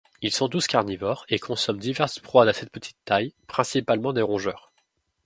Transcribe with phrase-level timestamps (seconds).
[0.23, 4.71] Ils sont tous carnivores et consomment diverses proies d'assez petite taille, principalement des rongeurs.